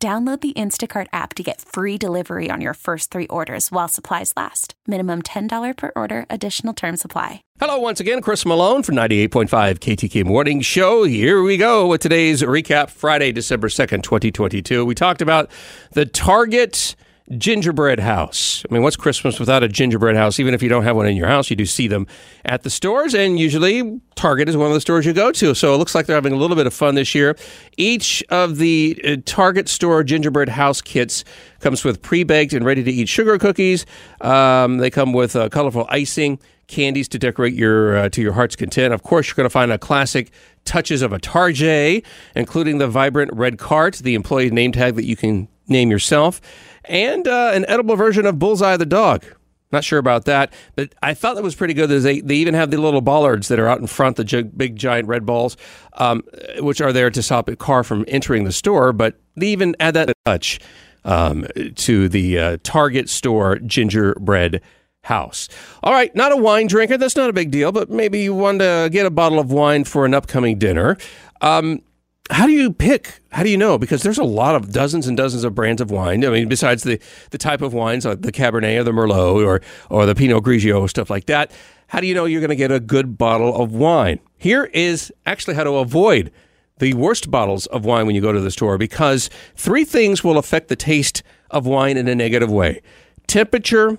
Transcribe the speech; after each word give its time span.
Download 0.00 0.40
the 0.40 0.52
Instacart 0.52 1.08
app 1.12 1.34
to 1.34 1.42
get 1.42 1.60
free 1.60 1.98
delivery 1.98 2.50
on 2.52 2.60
your 2.60 2.74
first 2.74 3.10
three 3.10 3.26
orders 3.26 3.72
while 3.72 3.88
supplies 3.88 4.32
last. 4.36 4.74
Minimum 4.86 5.22
$10 5.22 5.76
per 5.76 5.90
order, 5.96 6.24
additional 6.30 6.72
term 6.72 6.96
supply. 6.96 7.42
Hello, 7.58 7.80
once 7.80 7.98
again, 7.98 8.20
Chris 8.20 8.46
Malone 8.46 8.84
from 8.84 8.94
98.5 8.94 9.48
KTK 9.80 10.24
Morning 10.24 10.60
Show. 10.60 11.02
Here 11.02 11.42
we 11.42 11.56
go 11.56 11.88
with 11.88 12.00
today's 12.00 12.42
recap, 12.42 12.90
Friday, 12.90 13.32
December 13.32 13.66
2nd, 13.66 14.04
2022. 14.04 14.84
We 14.84 14.94
talked 14.94 15.20
about 15.20 15.50
the 15.90 16.06
Target 16.06 16.94
gingerbread 17.36 18.00
house. 18.00 18.64
I 18.68 18.72
mean, 18.72 18.82
what's 18.82 18.96
Christmas 18.96 19.38
without 19.38 19.62
a 19.62 19.68
gingerbread 19.68 20.16
house? 20.16 20.40
Even 20.40 20.54
if 20.54 20.62
you 20.62 20.68
don't 20.68 20.84
have 20.84 20.96
one 20.96 21.06
in 21.06 21.16
your 21.16 21.26
house, 21.26 21.50
you 21.50 21.56
do 21.56 21.66
see 21.66 21.86
them 21.86 22.06
at 22.44 22.62
the 22.62 22.70
stores, 22.70 23.14
and 23.14 23.38
usually 23.38 24.00
Target 24.14 24.48
is 24.48 24.56
one 24.56 24.68
of 24.68 24.74
the 24.74 24.80
stores 24.80 25.04
you 25.04 25.12
go 25.12 25.30
to. 25.32 25.54
So 25.54 25.74
it 25.74 25.76
looks 25.76 25.94
like 25.94 26.06
they're 26.06 26.16
having 26.16 26.32
a 26.32 26.36
little 26.36 26.56
bit 26.56 26.66
of 26.66 26.72
fun 26.72 26.94
this 26.94 27.14
year. 27.14 27.36
Each 27.76 28.22
of 28.30 28.56
the 28.56 29.00
uh, 29.04 29.16
Target 29.26 29.68
store 29.68 30.02
gingerbread 30.02 30.48
house 30.48 30.80
kits 30.80 31.24
comes 31.60 31.84
with 31.84 32.00
pre 32.00 32.24
baked 32.24 32.52
and 32.52 32.64
ready 32.64 32.82
to 32.82 32.90
eat 32.90 33.08
sugar 33.08 33.38
cookies. 33.38 33.84
Um, 34.20 34.78
they 34.78 34.90
come 34.90 35.12
with 35.12 35.36
uh, 35.36 35.48
colorful 35.48 35.86
icing. 35.90 36.38
Candies 36.66 37.08
to 37.08 37.18
decorate 37.18 37.54
your 37.54 37.96
uh, 37.96 38.08
to 38.10 38.20
your 38.20 38.34
heart's 38.34 38.54
content. 38.54 38.92
Of 38.92 39.02
course, 39.02 39.26
you're 39.26 39.36
going 39.36 39.46
to 39.46 39.50
find 39.50 39.72
a 39.72 39.78
classic 39.78 40.30
touches 40.66 41.00
of 41.00 41.14
a 41.14 41.18
Tarjay, 41.18 42.04
including 42.36 42.76
the 42.76 42.86
vibrant 42.86 43.32
red 43.32 43.56
cart, 43.56 43.94
the 43.94 44.14
employee 44.14 44.50
name 44.50 44.72
tag 44.72 44.94
that 44.96 45.06
you 45.06 45.16
can 45.16 45.48
name 45.68 45.90
yourself, 45.90 46.40
and 46.88 47.26
uh, 47.28 47.52
an 47.54 47.64
edible 47.68 47.96
version 47.96 48.26
of 48.26 48.38
Bullseye 48.38 48.76
the 48.76 48.86
dog. 48.86 49.24
Not 49.70 49.84
sure 49.84 49.98
about 49.98 50.24
that, 50.24 50.52
but 50.76 50.94
I 51.02 51.12
thought 51.12 51.34
that 51.34 51.42
was 51.42 51.54
pretty 51.54 51.74
good. 51.74 51.88
They 51.88 52.20
they 52.20 52.36
even 52.36 52.54
have 52.54 52.70
the 52.70 52.78
little 52.78 53.02
bollards 53.02 53.48
that 53.48 53.58
are 53.58 53.68
out 53.68 53.80
in 53.80 53.86
front, 53.86 54.16
the 54.16 54.50
big 54.56 54.76
giant 54.76 55.08
red 55.08 55.26
balls, 55.26 55.58
um, 55.94 56.22
which 56.60 56.80
are 56.80 56.92
there 56.92 57.10
to 57.10 57.22
stop 57.22 57.48
a 57.48 57.56
car 57.56 57.84
from 57.84 58.06
entering 58.08 58.44
the 58.44 58.52
store. 58.52 58.94
But 58.94 59.20
they 59.36 59.48
even 59.48 59.76
add 59.78 59.92
that 59.92 60.10
touch 60.24 60.58
um, 61.04 61.46
to 61.74 62.08
the 62.08 62.38
uh, 62.38 62.58
Target 62.62 63.10
store 63.10 63.58
gingerbread 63.58 64.62
house. 65.04 65.48
All 65.82 65.92
right, 65.92 66.14
not 66.14 66.32
a 66.32 66.36
wine 66.36 66.66
drinker. 66.66 66.96
That's 66.96 67.16
not 67.16 67.28
a 67.28 67.34
big 67.34 67.50
deal, 67.50 67.70
but 67.70 67.90
maybe 67.90 68.20
you 68.20 68.34
want 68.34 68.60
to 68.60 68.88
get 68.90 69.04
a 69.04 69.10
bottle 69.10 69.38
of 69.38 69.52
wine 69.52 69.84
for 69.84 70.06
an 70.06 70.14
upcoming 70.14 70.58
dinner. 70.58 70.96
Um, 71.42 71.82
how 72.30 72.46
do 72.46 72.52
you 72.52 72.72
pick? 72.72 73.20
How 73.30 73.42
do 73.42 73.50
you 73.50 73.56
know? 73.56 73.78
Because 73.78 74.02
there's 74.02 74.18
a 74.18 74.24
lot 74.24 74.54
of 74.54 74.72
dozens 74.72 75.06
and 75.06 75.16
dozens 75.16 75.44
of 75.44 75.54
brands 75.54 75.80
of 75.80 75.90
wine. 75.90 76.24
I 76.24 76.30
mean, 76.30 76.48
besides 76.48 76.82
the, 76.82 77.00
the 77.30 77.38
type 77.38 77.62
of 77.62 77.72
wines, 77.72 78.04
like 78.04 78.22
the 78.22 78.32
Cabernet 78.32 78.80
or 78.80 78.84
the 78.84 78.92
Merlot 78.92 79.44
or, 79.44 79.60
or 79.88 80.06
the 80.06 80.14
Pinot 80.14 80.42
Grigio, 80.44 80.88
stuff 80.88 81.10
like 81.10 81.26
that. 81.26 81.50
How 81.88 82.00
do 82.00 82.06
you 82.06 82.14
know 82.14 82.26
you're 82.26 82.40
going 82.40 82.50
to 82.50 82.56
get 82.56 82.70
a 82.70 82.80
good 82.80 83.16
bottle 83.16 83.60
of 83.60 83.72
wine? 83.72 84.20
Here 84.36 84.64
is 84.74 85.12
actually 85.24 85.54
how 85.54 85.64
to 85.64 85.76
avoid 85.76 86.30
the 86.78 86.94
worst 86.94 87.30
bottles 87.30 87.66
of 87.66 87.84
wine 87.84 88.06
when 88.06 88.14
you 88.14 88.20
go 88.20 88.32
to 88.32 88.40
the 88.40 88.50
store 88.50 88.78
because 88.78 89.30
three 89.56 89.84
things 89.84 90.22
will 90.22 90.38
affect 90.38 90.68
the 90.68 90.76
taste 90.76 91.22
of 91.50 91.66
wine 91.66 91.96
in 91.96 92.06
a 92.08 92.14
negative 92.14 92.50
way 92.50 92.82
temperature, 93.26 93.98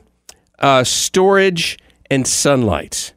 uh, 0.59 0.83
storage, 0.83 1.77
and 2.09 2.27
sunlight. 2.27 3.13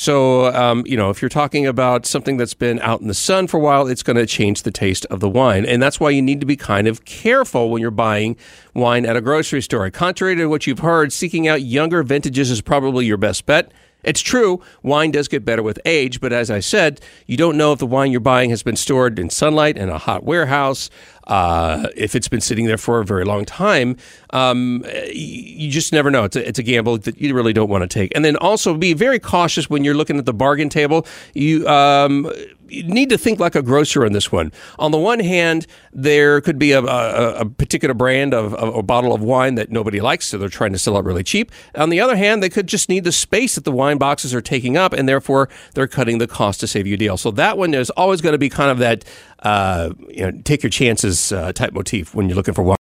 So, 0.00 0.54
um, 0.54 0.84
you 0.86 0.96
know, 0.96 1.10
if 1.10 1.20
you're 1.20 1.28
talking 1.28 1.66
about 1.66 2.06
something 2.06 2.36
that's 2.36 2.54
been 2.54 2.78
out 2.82 3.00
in 3.00 3.08
the 3.08 3.14
sun 3.14 3.48
for 3.48 3.56
a 3.56 3.60
while, 3.60 3.88
it's 3.88 4.04
going 4.04 4.14
to 4.16 4.26
change 4.26 4.62
the 4.62 4.70
taste 4.70 5.04
of 5.06 5.18
the 5.18 5.28
wine. 5.28 5.66
And 5.66 5.82
that's 5.82 5.98
why 5.98 6.10
you 6.10 6.22
need 6.22 6.38
to 6.38 6.46
be 6.46 6.54
kind 6.54 6.86
of 6.86 7.04
careful 7.04 7.68
when 7.68 7.82
you're 7.82 7.90
buying 7.90 8.36
wine 8.74 9.04
at 9.04 9.16
a 9.16 9.20
grocery 9.20 9.60
store. 9.60 9.90
Contrary 9.90 10.36
to 10.36 10.46
what 10.46 10.68
you've 10.68 10.78
heard, 10.78 11.12
seeking 11.12 11.48
out 11.48 11.62
younger 11.62 12.04
vintages 12.04 12.48
is 12.48 12.60
probably 12.60 13.06
your 13.06 13.16
best 13.16 13.44
bet. 13.44 13.72
It's 14.04 14.20
true, 14.20 14.62
wine 14.82 15.10
does 15.10 15.26
get 15.26 15.44
better 15.44 15.62
with 15.62 15.80
age, 15.84 16.20
but 16.20 16.32
as 16.32 16.50
I 16.50 16.60
said, 16.60 17.00
you 17.26 17.36
don't 17.36 17.56
know 17.56 17.72
if 17.72 17.80
the 17.80 17.86
wine 17.86 18.12
you're 18.12 18.20
buying 18.20 18.50
has 18.50 18.62
been 18.62 18.76
stored 18.76 19.18
in 19.18 19.28
sunlight 19.28 19.76
in 19.76 19.88
a 19.88 19.98
hot 19.98 20.22
warehouse, 20.22 20.88
uh, 21.26 21.88
if 21.96 22.14
it's 22.14 22.28
been 22.28 22.40
sitting 22.40 22.66
there 22.66 22.78
for 22.78 23.00
a 23.00 23.04
very 23.04 23.24
long 23.24 23.44
time. 23.44 23.96
Um, 24.30 24.84
you 25.12 25.70
just 25.70 25.92
never 25.92 26.10
know. 26.10 26.24
It's 26.24 26.36
a, 26.36 26.48
it's 26.48 26.58
a 26.58 26.62
gamble 26.62 26.98
that 26.98 27.20
you 27.20 27.34
really 27.34 27.52
don't 27.52 27.68
want 27.68 27.82
to 27.82 27.88
take. 27.88 28.12
And 28.14 28.24
then 28.24 28.36
also 28.36 28.74
be 28.74 28.94
very 28.94 29.18
cautious 29.18 29.68
when 29.68 29.84
you're 29.84 29.94
looking 29.94 30.18
at 30.18 30.26
the 30.26 30.32
bargain 30.32 30.68
table. 30.68 31.06
You 31.34 31.68
um, 31.68 32.32
need 32.68 33.08
to 33.10 33.18
think 33.18 33.40
like 33.40 33.54
a 33.54 33.62
grocer 33.62 34.04
in 34.04 34.12
this 34.12 34.30
one. 34.30 34.52
On 34.78 34.90
the 34.90 34.98
one 34.98 35.20
hand, 35.20 35.66
there 35.92 36.40
could 36.40 36.58
be 36.58 36.72
a, 36.72 36.80
a, 36.80 37.40
a 37.40 37.44
particular 37.46 37.94
brand 37.94 38.34
of, 38.34 38.54
of, 38.54 38.74
a 38.74 38.82
bottle 38.82 39.12
of 39.12 39.22
wine 39.22 39.54
that 39.56 39.70
nobody 39.70 40.00
likes, 40.00 40.26
so 40.26 40.38
they're 40.38 40.48
trying 40.48 40.72
to 40.72 40.78
sell 40.78 40.96
it 40.96 41.04
really 41.04 41.24
cheap. 41.24 41.50
On 41.74 41.90
the 41.90 42.00
other 42.00 42.16
hand, 42.16 42.42
they 42.42 42.48
could 42.48 42.66
just 42.66 42.88
need 42.88 43.04
the 43.04 43.12
space 43.12 43.54
that 43.54 43.64
the 43.64 43.72
wine 43.72 43.98
boxes 43.98 44.34
are 44.34 44.40
taking 44.40 44.76
up, 44.76 44.92
and 44.92 45.08
therefore 45.08 45.48
they're 45.74 45.88
cutting 45.88 46.18
the 46.18 46.26
cost 46.26 46.60
to 46.60 46.66
save 46.66 46.86
you 46.86 46.94
a 46.94 46.98
deal. 46.98 47.16
So 47.16 47.30
that 47.32 47.58
one 47.58 47.74
is 47.74 47.90
always 47.90 48.20
going 48.20 48.34
to 48.34 48.38
be 48.38 48.48
kind 48.48 48.70
of 48.70 48.78
that 48.78 49.04
uh, 49.40 49.90
you 50.08 50.30
know, 50.30 50.40
take 50.44 50.62
your 50.62 50.70
chances 50.70 51.32
uh, 51.32 51.52
type 51.52 51.72
motif 51.72 52.14
when 52.14 52.28
you're 52.28 52.36
looking 52.36 52.54
for 52.54 52.62
wine. 52.62 52.77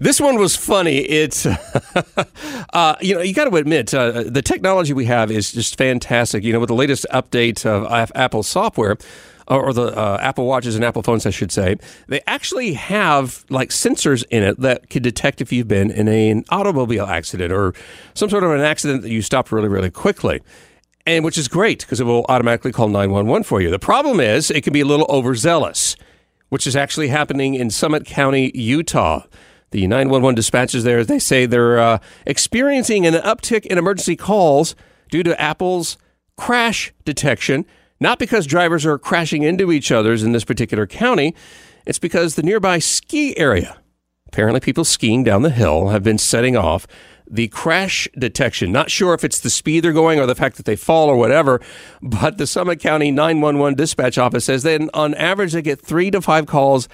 This 0.00 0.20
one 0.20 0.38
was 0.38 0.54
funny. 0.54 0.98
It's, 0.98 1.44
uh, 2.72 2.94
you 3.00 3.16
know, 3.16 3.20
you 3.20 3.34
got 3.34 3.50
to 3.50 3.56
admit, 3.56 3.92
uh, 3.92 4.22
the 4.24 4.42
technology 4.42 4.92
we 4.92 5.06
have 5.06 5.30
is 5.30 5.50
just 5.50 5.76
fantastic. 5.76 6.44
You 6.44 6.52
know, 6.52 6.60
with 6.60 6.68
the 6.68 6.74
latest 6.74 7.04
update 7.12 7.66
of 7.66 8.12
Apple 8.14 8.44
software, 8.44 8.96
or 9.48 9.72
the 9.72 9.96
uh, 9.98 10.18
Apple 10.20 10.46
Watches 10.46 10.76
and 10.76 10.84
Apple 10.84 11.02
phones, 11.02 11.26
I 11.26 11.30
should 11.30 11.50
say, 11.50 11.76
they 12.06 12.20
actually 12.26 12.74
have 12.74 13.44
like 13.48 13.70
sensors 13.70 14.22
in 14.30 14.42
it 14.42 14.60
that 14.60 14.90
can 14.90 15.02
detect 15.02 15.40
if 15.40 15.52
you've 15.52 15.68
been 15.68 15.90
in 15.90 16.06
a, 16.06 16.30
an 16.30 16.44
automobile 16.50 17.06
accident 17.06 17.52
or 17.52 17.74
some 18.14 18.28
sort 18.28 18.44
of 18.44 18.50
an 18.50 18.60
accident 18.60 19.02
that 19.02 19.10
you 19.10 19.22
stopped 19.22 19.50
really, 19.50 19.68
really 19.68 19.90
quickly. 19.90 20.42
And 21.06 21.24
which 21.24 21.38
is 21.38 21.48
great 21.48 21.80
because 21.80 22.00
it 22.00 22.04
will 22.04 22.26
automatically 22.28 22.70
call 22.70 22.88
911 22.88 23.44
for 23.44 23.62
you. 23.62 23.70
The 23.70 23.78
problem 23.78 24.20
is 24.20 24.50
it 24.50 24.62
can 24.62 24.74
be 24.74 24.82
a 24.82 24.84
little 24.84 25.06
overzealous, 25.08 25.96
which 26.50 26.66
is 26.66 26.76
actually 26.76 27.08
happening 27.08 27.54
in 27.54 27.70
Summit 27.70 28.04
County, 28.04 28.52
Utah. 28.54 29.22
The 29.70 29.86
911 29.86 30.40
dispatchers 30.40 30.82
there, 30.82 31.04
they 31.04 31.18
say 31.18 31.44
they're 31.44 31.78
uh, 31.78 31.98
experiencing 32.26 33.06
an 33.06 33.14
uptick 33.14 33.66
in 33.66 33.76
emergency 33.76 34.16
calls 34.16 34.74
due 35.10 35.22
to 35.22 35.38
Apple's 35.40 35.98
crash 36.36 36.92
detection. 37.04 37.66
Not 38.00 38.18
because 38.18 38.46
drivers 38.46 38.86
are 38.86 38.98
crashing 38.98 39.42
into 39.42 39.70
each 39.72 39.92
other's 39.92 40.22
in 40.22 40.32
this 40.32 40.44
particular 40.44 40.86
county, 40.86 41.34
it's 41.84 41.98
because 41.98 42.34
the 42.34 42.42
nearby 42.42 42.78
ski 42.78 43.36
area, 43.36 43.78
apparently 44.26 44.60
people 44.60 44.84
skiing 44.84 45.24
down 45.24 45.42
the 45.42 45.50
hill, 45.50 45.88
have 45.88 46.02
been 46.02 46.18
setting 46.18 46.56
off 46.56 46.86
the 47.30 47.48
crash 47.48 48.08
detection. 48.18 48.72
Not 48.72 48.90
sure 48.90 49.14
if 49.14 49.24
it's 49.24 49.40
the 49.40 49.50
speed 49.50 49.80
they're 49.80 49.92
going 49.92 50.18
or 50.18 50.26
the 50.26 50.34
fact 50.34 50.56
that 50.56 50.64
they 50.64 50.76
fall 50.76 51.08
or 51.08 51.16
whatever, 51.16 51.60
but 52.00 52.38
the 52.38 52.46
Summit 52.46 52.80
County 52.80 53.10
911 53.10 53.76
dispatch 53.76 54.16
office 54.16 54.46
says 54.46 54.62
that 54.62 54.88
on 54.94 55.14
average 55.14 55.52
they 55.52 55.62
get 55.62 55.80
three 55.80 56.10
to 56.10 56.22
five 56.22 56.46
calls 56.46 56.88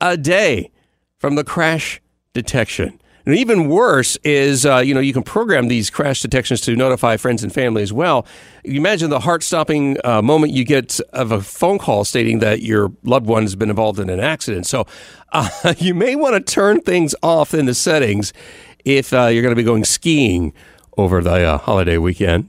a 0.00 0.16
day 0.16 0.70
from 1.18 1.36
the 1.36 1.44
crash 1.44 2.00
detection. 2.36 3.00
And 3.24 3.34
even 3.34 3.68
worse 3.68 4.16
is, 4.22 4.64
uh, 4.64 4.76
you 4.78 4.94
know, 4.94 5.00
you 5.00 5.12
can 5.12 5.24
program 5.24 5.66
these 5.66 5.90
crash 5.90 6.20
detections 6.20 6.60
to 6.60 6.76
notify 6.76 7.16
friends 7.16 7.42
and 7.42 7.52
family 7.52 7.82
as 7.82 7.92
well. 7.92 8.24
You 8.62 8.78
imagine 8.78 9.10
the 9.10 9.18
heart 9.18 9.42
stopping 9.42 9.96
uh, 10.04 10.22
moment 10.22 10.52
you 10.52 10.64
get 10.64 11.00
of 11.12 11.32
a 11.32 11.40
phone 11.40 11.78
call 11.78 12.04
stating 12.04 12.38
that 12.38 12.62
your 12.62 12.92
loved 13.02 13.26
one 13.26 13.42
has 13.42 13.56
been 13.56 13.70
involved 13.70 13.98
in 13.98 14.10
an 14.10 14.20
accident. 14.20 14.66
So 14.66 14.86
uh, 15.32 15.74
you 15.78 15.92
may 15.92 16.14
want 16.14 16.34
to 16.34 16.52
turn 16.54 16.80
things 16.82 17.16
off 17.20 17.52
in 17.52 17.66
the 17.66 17.74
settings 17.74 18.32
if 18.84 19.12
uh, 19.12 19.26
you're 19.26 19.42
going 19.42 19.54
to 19.54 19.60
be 19.60 19.64
going 19.64 19.84
skiing 19.84 20.52
over 20.96 21.20
the 21.20 21.42
uh, 21.42 21.58
holiday 21.58 21.98
weekend. 21.98 22.48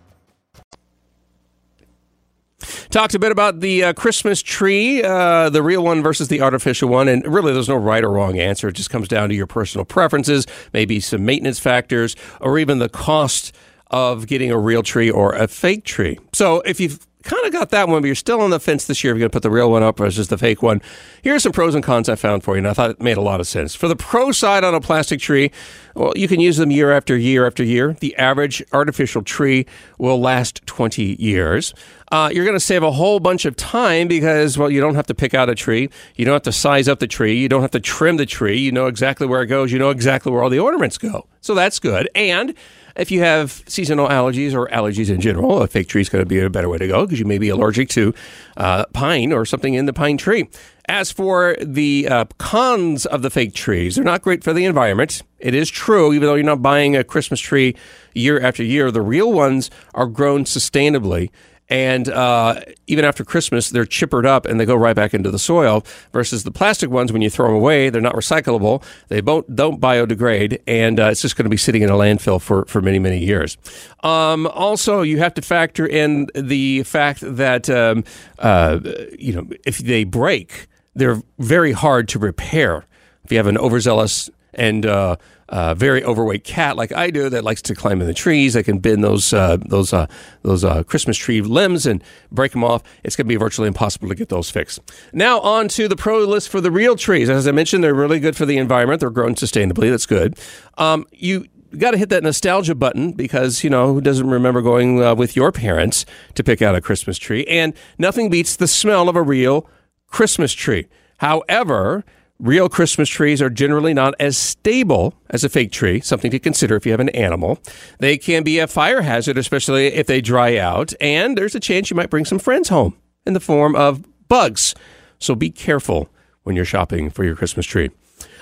Talked 2.91 3.15
a 3.15 3.19
bit 3.19 3.31
about 3.31 3.61
the 3.61 3.85
uh, 3.85 3.93
Christmas 3.93 4.41
tree, 4.41 5.01
uh, 5.01 5.49
the 5.49 5.63
real 5.63 5.81
one 5.81 6.03
versus 6.03 6.27
the 6.27 6.41
artificial 6.41 6.89
one. 6.89 7.07
And 7.07 7.25
really, 7.25 7.53
there's 7.53 7.69
no 7.69 7.77
right 7.77 8.03
or 8.03 8.11
wrong 8.11 8.37
answer. 8.37 8.67
It 8.67 8.73
just 8.73 8.89
comes 8.89 9.07
down 9.07 9.29
to 9.29 9.35
your 9.35 9.47
personal 9.47 9.85
preferences, 9.85 10.45
maybe 10.73 10.99
some 10.99 11.23
maintenance 11.23 11.57
factors, 11.57 12.17
or 12.41 12.59
even 12.59 12.79
the 12.79 12.89
cost 12.89 13.55
of 13.91 14.27
getting 14.27 14.51
a 14.51 14.57
real 14.57 14.83
tree 14.83 15.09
or 15.09 15.33
a 15.33 15.47
fake 15.47 15.85
tree. 15.85 16.19
So 16.33 16.59
if 16.61 16.81
you've 16.81 17.07
kind 17.23 17.45
of 17.45 17.51
got 17.51 17.69
that 17.69 17.87
one, 17.87 18.01
but 18.01 18.07
you're 18.07 18.15
still 18.15 18.41
on 18.41 18.49
the 18.49 18.59
fence 18.59 18.85
this 18.85 19.03
year 19.03 19.13
if 19.13 19.15
you're 19.15 19.21
going 19.21 19.29
to 19.31 19.35
put 19.35 19.43
the 19.43 19.49
real 19.49 19.71
one 19.71 19.83
up 19.83 19.97
versus 19.97 20.27
the 20.27 20.37
fake 20.37 20.61
one. 20.61 20.81
Here 21.21 21.35
are 21.35 21.39
some 21.39 21.51
pros 21.51 21.75
and 21.75 21.83
cons 21.83 22.09
I 22.09 22.15
found 22.15 22.43
for 22.43 22.55
you, 22.55 22.59
and 22.59 22.67
I 22.67 22.73
thought 22.73 22.91
it 22.91 23.01
made 23.01 23.17
a 23.17 23.21
lot 23.21 23.39
of 23.39 23.47
sense. 23.47 23.75
For 23.75 23.87
the 23.87 23.95
pro 23.95 24.31
side 24.31 24.63
on 24.63 24.73
a 24.73 24.81
plastic 24.81 25.19
tree, 25.19 25.51
well, 25.95 26.13
you 26.15 26.27
can 26.27 26.39
use 26.39 26.57
them 26.57 26.71
year 26.71 26.91
after 26.91 27.17
year 27.17 27.45
after 27.45 27.63
year. 27.63 27.93
The 27.99 28.15
average 28.15 28.63
artificial 28.71 29.21
tree 29.21 29.65
will 29.97 30.19
last 30.19 30.65
20 30.65 31.21
years. 31.21 31.73
Uh, 32.11 32.29
you're 32.33 32.43
going 32.43 32.55
to 32.55 32.59
save 32.59 32.83
a 32.83 32.91
whole 32.91 33.19
bunch 33.19 33.45
of 33.45 33.55
time 33.55 34.07
because, 34.07 34.57
well, 34.57 34.69
you 34.69 34.81
don't 34.81 34.95
have 34.95 35.07
to 35.07 35.15
pick 35.15 35.33
out 35.33 35.49
a 35.49 35.55
tree. 35.55 35.89
You 36.15 36.25
don't 36.25 36.33
have 36.33 36.41
to 36.43 36.51
size 36.51 36.87
up 36.87 36.99
the 36.99 37.07
tree. 37.07 37.37
You 37.37 37.47
don't 37.47 37.61
have 37.61 37.71
to 37.71 37.79
trim 37.79 38.17
the 38.17 38.25
tree. 38.25 38.57
You 38.57 38.71
know 38.71 38.87
exactly 38.87 39.27
where 39.27 39.41
it 39.41 39.47
goes. 39.47 39.71
You 39.71 39.79
know 39.79 39.91
exactly 39.91 40.31
where 40.31 40.43
all 40.43 40.49
the 40.49 40.59
ornaments 40.59 40.97
go. 40.97 41.25
So 41.39 41.55
that's 41.55 41.79
good. 41.79 42.09
And 42.13 42.53
if 43.01 43.09
you 43.09 43.21
have 43.21 43.63
seasonal 43.67 44.07
allergies 44.07 44.53
or 44.53 44.67
allergies 44.67 45.09
in 45.09 45.19
general, 45.19 45.63
a 45.63 45.67
fake 45.67 45.87
tree 45.87 46.01
is 46.01 46.09
going 46.09 46.21
to 46.21 46.25
be 46.29 46.39
a 46.39 46.49
better 46.51 46.69
way 46.69 46.77
to 46.77 46.87
go 46.87 47.05
because 47.05 47.19
you 47.19 47.25
may 47.25 47.39
be 47.39 47.49
allergic 47.49 47.89
to 47.89 48.13
uh, 48.57 48.85
pine 48.93 49.33
or 49.33 49.43
something 49.43 49.73
in 49.73 49.87
the 49.87 49.93
pine 49.93 50.17
tree. 50.17 50.47
As 50.87 51.11
for 51.11 51.55
the 51.61 52.07
uh, 52.07 52.25
cons 52.37 53.07
of 53.07 53.23
the 53.23 53.31
fake 53.31 53.55
trees, 53.55 53.95
they're 53.95 54.03
not 54.03 54.21
great 54.21 54.43
for 54.43 54.53
the 54.53 54.65
environment. 54.65 55.23
It 55.39 55.55
is 55.55 55.69
true, 55.69 56.13
even 56.13 56.27
though 56.27 56.35
you're 56.35 56.43
not 56.43 56.61
buying 56.61 56.95
a 56.95 57.03
Christmas 57.03 57.39
tree 57.39 57.75
year 58.13 58.39
after 58.39 58.63
year, 58.63 58.91
the 58.91 59.01
real 59.01 59.31
ones 59.31 59.71
are 59.95 60.05
grown 60.05 60.43
sustainably 60.43 61.29
and 61.71 62.09
uh, 62.09 62.59
even 62.87 63.05
after 63.05 63.23
Christmas, 63.23 63.69
they're 63.69 63.85
chippered 63.85 64.25
up 64.25 64.45
and 64.45 64.59
they 64.59 64.65
go 64.65 64.75
right 64.75 64.95
back 64.95 65.13
into 65.13 65.31
the 65.31 65.39
soil. 65.39 65.85
Versus 66.11 66.43
the 66.43 66.51
plastic 66.51 66.89
ones, 66.89 67.13
when 67.13 67.21
you 67.21 67.29
throw 67.29 67.47
them 67.47 67.55
away, 67.55 67.89
they're 67.89 68.01
not 68.01 68.13
recyclable. 68.13 68.83
They 69.07 69.21
don't, 69.21 69.55
don't 69.55 69.79
biodegrade, 69.79 70.61
and 70.67 70.99
uh, 70.99 71.05
it's 71.05 71.21
just 71.21 71.37
going 71.37 71.45
to 71.45 71.49
be 71.49 71.55
sitting 71.55 71.81
in 71.81 71.89
a 71.89 71.93
landfill 71.93 72.41
for, 72.41 72.65
for 72.65 72.81
many, 72.81 72.99
many 72.99 73.19
years. 73.19 73.57
Um, 74.03 74.47
also, 74.47 75.01
you 75.01 75.19
have 75.19 75.33
to 75.35 75.41
factor 75.41 75.87
in 75.87 76.27
the 76.35 76.83
fact 76.83 77.21
that 77.21 77.69
um, 77.69 78.03
uh, 78.39 78.79
you 79.17 79.33
know 79.33 79.47
if 79.65 79.77
they 79.77 80.03
break, 80.03 80.67
they're 80.93 81.21
very 81.39 81.71
hard 81.71 82.09
to 82.09 82.19
repair. 82.19 82.85
If 83.23 83.31
you 83.31 83.37
have 83.37 83.47
an 83.47 83.57
overzealous 83.57 84.29
and 84.53 84.85
uh, 84.85 85.15
uh, 85.49 85.73
very 85.73 86.03
overweight 86.03 86.43
cat 86.43 86.77
like 86.77 86.91
I 86.91 87.11
do 87.11 87.29
that 87.29 87.43
likes 87.43 87.61
to 87.63 87.75
climb 87.75 88.01
in 88.01 88.07
the 88.07 88.13
trees. 88.13 88.55
I 88.55 88.63
can 88.63 88.79
bend 88.79 89.03
those 89.03 89.33
uh, 89.33 89.57
those 89.57 89.93
uh, 89.93 90.07
those 90.43 90.63
uh, 90.63 90.83
Christmas 90.83 91.17
tree 91.17 91.41
limbs 91.41 91.85
and 91.85 92.03
break 92.31 92.53
them 92.53 92.63
off. 92.63 92.83
It's 93.03 93.15
going 93.15 93.25
to 93.25 93.29
be 93.29 93.35
virtually 93.35 93.67
impossible 93.67 94.07
to 94.09 94.15
get 94.15 94.29
those 94.29 94.49
fixed. 94.49 94.79
Now 95.13 95.39
on 95.41 95.67
to 95.69 95.87
the 95.87 95.95
pro 95.95 96.19
list 96.19 96.49
for 96.49 96.61
the 96.61 96.71
real 96.71 96.95
trees. 96.95 97.29
As 97.29 97.47
I 97.47 97.51
mentioned, 97.51 97.83
they're 97.83 97.93
really 97.93 98.19
good 98.19 98.35
for 98.35 98.45
the 98.45 98.57
environment. 98.57 99.01
They're 99.01 99.09
grown 99.09 99.35
sustainably. 99.35 99.89
That's 99.89 100.05
good. 100.05 100.37
Um, 100.77 101.05
you 101.11 101.47
got 101.77 101.91
to 101.91 101.97
hit 101.97 102.09
that 102.09 102.23
nostalgia 102.23 102.75
button 102.75 103.13
because 103.13 103.63
you 103.63 103.69
know 103.69 103.93
who 103.93 104.01
doesn't 104.01 104.29
remember 104.29 104.61
going 104.61 104.97
with 105.17 105.35
your 105.35 105.51
parents 105.51 106.05
to 106.35 106.43
pick 106.43 106.61
out 106.61 106.75
a 106.75 106.81
Christmas 106.81 107.17
tree? 107.17 107.45
And 107.45 107.73
nothing 107.97 108.29
beats 108.29 108.55
the 108.55 108.67
smell 108.67 109.09
of 109.09 109.15
a 109.15 109.21
real 109.21 109.69
Christmas 110.07 110.53
tree. 110.53 110.87
However, 111.17 112.03
Real 112.41 112.69
Christmas 112.69 113.07
trees 113.07 113.39
are 113.39 113.51
generally 113.51 113.93
not 113.93 114.15
as 114.19 114.35
stable 114.35 115.13
as 115.29 115.43
a 115.43 115.49
fake 115.49 115.71
tree, 115.71 116.01
something 116.01 116.31
to 116.31 116.39
consider 116.39 116.75
if 116.75 116.87
you 116.87 116.91
have 116.91 116.99
an 116.99 117.09
animal. 117.09 117.59
They 117.99 118.17
can 118.17 118.41
be 118.41 118.57
a 118.57 118.65
fire 118.65 119.03
hazard, 119.03 119.37
especially 119.37 119.93
if 119.93 120.07
they 120.07 120.21
dry 120.21 120.57
out, 120.57 120.91
and 120.99 121.37
there's 121.37 121.53
a 121.53 121.59
chance 121.59 121.91
you 121.91 121.95
might 121.95 122.09
bring 122.09 122.25
some 122.25 122.39
friends 122.39 122.69
home 122.69 122.97
in 123.27 123.33
the 123.33 123.39
form 123.39 123.75
of 123.75 124.03
bugs. 124.27 124.73
So 125.19 125.35
be 125.35 125.51
careful 125.51 126.09
when 126.41 126.55
you're 126.55 126.65
shopping 126.65 127.11
for 127.11 127.23
your 127.23 127.35
Christmas 127.35 127.67
tree. 127.67 127.91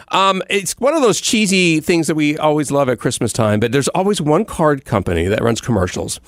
Um, 0.07 0.43
it's 0.49 0.79
one 0.79 0.93
of 0.93 1.01
those 1.01 1.19
cheesy 1.19 1.81
things 1.81 2.07
that 2.07 2.15
we 2.15 2.37
always 2.37 2.71
love 2.71 2.87
at 2.87 2.99
Christmas 2.99 3.33
time, 3.33 3.59
but 3.59 3.73
there's 3.73 3.89
always 3.89 4.21
one 4.21 4.45
card 4.45 4.85
company 4.85 5.27
that 5.27 5.43
runs 5.43 5.59
commercials 5.59 6.21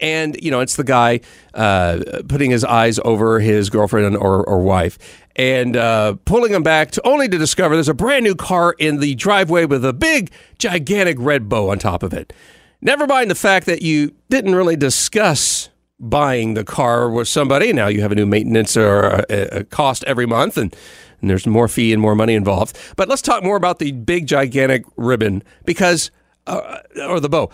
and 0.00 0.36
you 0.42 0.50
know 0.50 0.60
it's 0.60 0.76
the 0.76 0.84
guy 0.84 1.20
uh, 1.54 2.00
putting 2.28 2.50
his 2.50 2.64
eyes 2.64 2.98
over 3.04 3.40
his 3.40 3.70
girlfriend 3.70 4.16
or, 4.16 4.44
or 4.44 4.60
wife 4.60 4.98
and 5.36 5.76
uh, 5.76 6.14
pulling 6.24 6.52
him 6.52 6.62
back 6.62 6.90
to 6.90 7.06
only 7.06 7.28
to 7.28 7.38
discover 7.38 7.74
there's 7.74 7.88
a 7.88 7.94
brand 7.94 8.24
new 8.24 8.34
car 8.34 8.74
in 8.78 8.98
the 8.98 9.14
driveway 9.14 9.64
with 9.64 9.84
a 9.84 9.92
big 9.92 10.30
gigantic 10.58 11.16
red 11.20 11.48
bow 11.48 11.70
on 11.70 11.78
top 11.78 12.02
of 12.02 12.12
it. 12.12 12.32
Never 12.80 13.06
mind 13.06 13.30
the 13.30 13.36
fact 13.36 13.66
that 13.66 13.82
you 13.82 14.14
didn't 14.28 14.54
really 14.54 14.76
discuss 14.76 15.68
buying 16.00 16.54
the 16.54 16.64
car 16.64 17.10
with 17.10 17.26
somebody. 17.28 17.72
Now 17.72 17.88
you 17.88 18.02
have 18.02 18.12
a 18.12 18.16
new 18.16 18.26
maintenance 18.26 18.76
or 18.76 19.24
a, 19.28 19.58
a 19.58 19.64
cost 19.64 20.04
every 20.04 20.26
month 20.26 20.56
and 20.56 20.74
and 21.20 21.28
there's 21.28 21.48
more 21.48 21.66
fee 21.66 21.92
and 21.92 22.00
more 22.00 22.14
money 22.14 22.34
involved. 22.34 22.78
But 22.94 23.08
let's 23.08 23.22
talk 23.22 23.42
more 23.42 23.56
about 23.56 23.80
the 23.80 23.90
big 23.90 24.28
gigantic 24.28 24.84
ribbon 24.96 25.42
because 25.64 26.12
uh, 26.46 26.78
or 27.08 27.18
the 27.20 27.28
bow. 27.28 27.50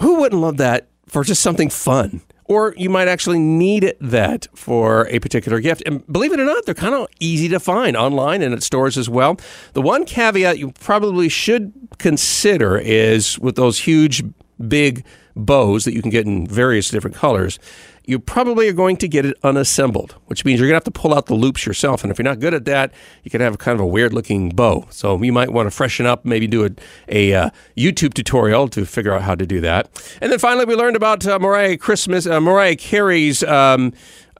Who 0.00 0.20
wouldn't 0.20 0.40
love 0.40 0.58
that 0.58 0.88
for 1.06 1.24
just 1.24 1.42
something 1.42 1.70
fun. 1.70 2.22
Or 2.46 2.74
you 2.76 2.90
might 2.90 3.08
actually 3.08 3.38
need 3.38 3.94
that 4.00 4.46
for 4.54 5.08
a 5.08 5.18
particular 5.18 5.60
gift. 5.60 5.82
And 5.86 6.06
believe 6.12 6.32
it 6.32 6.40
or 6.40 6.44
not, 6.44 6.66
they're 6.66 6.74
kind 6.74 6.94
of 6.94 7.08
easy 7.18 7.48
to 7.48 7.58
find 7.58 7.96
online 7.96 8.42
and 8.42 8.52
at 8.52 8.62
stores 8.62 8.98
as 8.98 9.08
well. 9.08 9.38
The 9.72 9.80
one 9.80 10.04
caveat 10.04 10.58
you 10.58 10.72
probably 10.72 11.30
should 11.30 11.72
consider 11.98 12.76
is 12.76 13.38
with 13.38 13.56
those 13.56 13.78
huge, 13.78 14.22
big 14.68 15.04
bows 15.34 15.84
that 15.84 15.94
you 15.94 16.02
can 16.02 16.10
get 16.10 16.26
in 16.26 16.46
various 16.46 16.90
different 16.90 17.16
colors 17.16 17.58
you 18.06 18.18
probably 18.18 18.68
are 18.68 18.72
going 18.74 18.96
to 18.98 19.08
get 19.08 19.24
it 19.24 19.36
unassembled, 19.42 20.14
which 20.26 20.44
means 20.44 20.60
you're 20.60 20.68
going 20.68 20.74
to 20.74 20.84
have 20.84 20.84
to 20.84 20.90
pull 20.90 21.14
out 21.14 21.26
the 21.26 21.34
loops 21.34 21.64
yourself. 21.64 22.02
And 22.02 22.10
if 22.10 22.18
you're 22.18 22.24
not 22.24 22.38
good 22.38 22.52
at 22.52 22.64
that, 22.66 22.92
you 23.22 23.30
can 23.30 23.40
have 23.40 23.56
kind 23.58 23.74
of 23.74 23.80
a 23.80 23.86
weird 23.86 24.12
looking 24.12 24.50
bow. 24.50 24.86
So 24.90 25.20
you 25.22 25.32
might 25.32 25.50
want 25.50 25.66
to 25.66 25.70
freshen 25.70 26.04
up, 26.04 26.24
maybe 26.24 26.46
do 26.46 26.66
a, 26.66 26.70
a 27.08 27.34
uh, 27.34 27.50
YouTube 27.76 28.14
tutorial 28.14 28.68
to 28.68 28.84
figure 28.84 29.12
out 29.12 29.22
how 29.22 29.34
to 29.34 29.46
do 29.46 29.60
that. 29.62 29.88
And 30.20 30.30
then 30.30 30.38
finally, 30.38 30.66
we 30.66 30.74
learned 30.74 30.96
about 30.96 31.26
uh, 31.26 31.38
Mariah 31.38 31.78
Christmas, 31.78 32.26
uh, 32.26 32.40
Mariah 32.40 32.76
Carey's. 32.76 33.42
Um, 33.42 33.92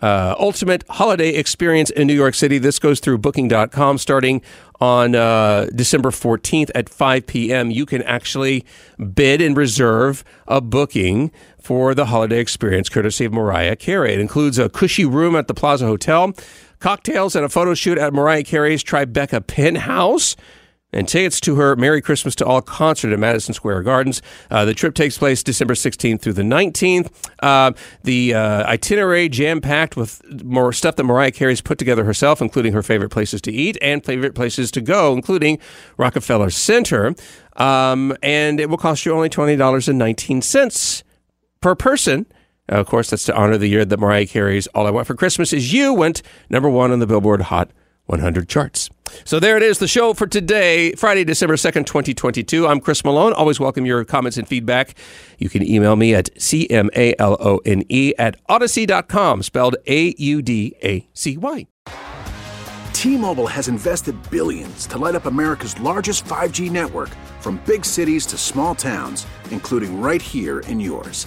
uh, 0.03 0.35
ultimate 0.39 0.85
holiday 0.91 1.31
experience 1.31 1.89
in 1.89 2.07
New 2.07 2.15
York 2.15 2.35
City. 2.35 2.59
This 2.59 2.79
goes 2.79 3.01
through 3.01 3.19
booking.com 3.19 3.97
starting 3.97 4.43
on 4.85 5.15
uh, 5.15 5.67
December 5.75 6.11
14th 6.11 6.71
at 6.75 6.91
5 6.91 7.27
p.m. 7.27 7.71
You 7.71 7.87
can 7.87 8.03
actually 8.03 8.67
bid 9.15 9.41
and 9.41 9.57
reserve 9.57 10.23
a 10.47 10.61
booking 10.61 11.33
for 11.59 11.95
the 11.95 12.05
holiday 12.05 12.39
experience 12.39 12.91
courtesy 12.91 13.25
of 13.25 13.33
Mariah 13.33 13.77
Carey. 13.77 14.13
It 14.13 14.21
includes 14.21 14.59
a 14.59 14.69
cushy 14.69 15.07
room 15.07 15.37
at 15.37 15.49
the 15.49 15.55
Plaza 15.55 15.87
Hotel, 15.87 16.35
cocktails, 16.81 17.35
and 17.35 17.47
a 17.47 17.49
photo 17.49 17.73
shoot 17.73 17.97
at 17.97 18.13
Mariah 18.13 18.45
Carey's 18.45 18.85
Tribeca 18.85 19.47
Penthouse 19.47 20.37
and 20.94 21.08
tickets 21.08 21.41
to 21.41 21.56
her 21.56 21.76
Merry 21.76 22.00
Christmas 22.00 22.34
to 22.36 22.46
All 22.46 22.63
concert 22.63 23.13
at 23.13 23.19
Madison 23.19 23.53
Square 23.53 23.82
Gardens. 23.82 24.22
Uh, 24.51 24.65
the 24.65 24.74
trip 24.74 24.94
takes 24.94 25.19
place 25.19 25.43
December 25.43 25.74
16th 25.74 26.20
through 26.20 26.32
the 26.32 26.43
19th. 26.43 27.10
Uh, 27.43 27.72
the 28.03 28.32
uh, 28.34 28.65
itinerary 28.65 29.29
jam 29.29 29.60
packed 29.60 29.96
with 29.96 30.22
more 30.43 30.72
stuff 30.72 30.96
that 30.96 31.05
Mariah 31.05 31.32
Carey's 31.32 31.60
put 31.60 31.79
together 31.79 32.05
herself, 32.05 32.41
including 32.41 32.72
her 32.72 32.82
favorite 32.82 33.10
places 33.10 33.41
to 33.43 33.53
eat 33.53 33.77
and 33.82 34.05
favorite 34.05 34.34
places 34.34 34.70
to 34.70 34.81
go, 34.81 35.13
including 35.13 35.58
Rockefeller 35.96 36.51
Center. 36.51 37.15
Um, 37.56 38.17
and 38.22 38.60
it 38.60 38.70
will 38.70 38.79
cost 38.79 39.05
you 39.05 39.13
only 39.13 39.29
$20.19 39.29 41.03
per 41.60 41.74
person. 41.74 42.27
Of 42.69 42.86
course, 42.86 43.10
that's 43.10 43.24
to 43.24 43.36
honor 43.36 43.58
the 43.58 43.69
year 43.69 43.84
that 43.84 44.01
Mariah 44.01 44.27
Carey's 44.27 44.67
All 44.69 44.86
I 44.86 44.91
Want 44.91 45.06
for 45.06 45.15
Christmas 45.15 45.53
Is 45.53 45.72
You 45.72 45.93
went 45.93 46.22
number 46.48 46.69
one 46.69 46.93
on 46.93 46.98
the 46.98 47.06
Billboard 47.06 47.43
Hot 47.43 47.70
100 48.06 48.49
charts. 48.49 48.91
So 49.25 49.39
there 49.39 49.56
it 49.56 49.63
is, 49.63 49.79
the 49.79 49.89
show 49.89 50.15
for 50.15 50.27
today, 50.27 50.93
Friday, 50.93 51.25
December 51.25 51.56
2nd, 51.56 51.87
2022. 51.87 52.67
I'm 52.67 52.81
Chris 52.81 53.05
Malone. 53.05 53.32
Always 53.32 53.61
welcome 53.61 53.87
your 53.87 54.05
comments 54.05 54.37
and 54.37 54.46
feedback. 54.46 54.94
You 55.39 55.49
can 55.49 55.63
email 55.63 55.96
me 55.96 56.15
at 56.15 56.31
C-M-A-L-O-N-E 56.41 58.15
at 58.19 58.46
Audacy.com, 58.49 59.43
spelled 59.43 59.77
A-U-D-A-C-Y. 59.87 61.67
T-Mobile 62.93 63.46
has 63.46 63.69
invested 63.69 64.17
billions 64.31 64.87
to 64.87 64.96
light 64.96 65.15
up 65.15 65.27
America's 65.27 65.79
largest 65.79 66.25
5G 66.25 66.70
network 66.70 67.11
from 67.41 67.61
big 67.67 67.84
cities 67.84 68.25
to 68.27 68.39
small 68.39 68.75
towns, 68.75 69.27
including 69.51 70.01
right 70.01 70.23
here 70.23 70.61
in 70.61 70.81
yours. 70.81 71.27